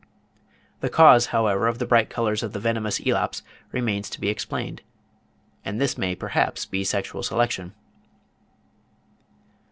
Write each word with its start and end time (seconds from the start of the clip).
The 0.79 0.89
cause, 0.89 1.27
however, 1.27 1.67
of 1.67 1.77
the 1.77 1.85
bright 1.85 2.09
colours 2.09 2.41
of 2.41 2.53
the 2.53 2.59
venomous 2.59 2.99
Elaps 3.01 3.43
remains 3.71 4.09
to 4.09 4.19
be 4.19 4.29
explained, 4.29 4.81
and 5.63 5.79
this 5.79 5.95
may 5.95 6.15
perhaps 6.15 6.65
be 6.65 6.83
sexual 6.83 7.21
selection. 7.21 7.75